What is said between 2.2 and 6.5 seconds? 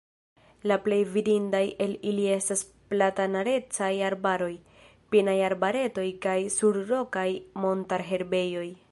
estas platanaceraj arbaroj, pinaj arbaretoj kaj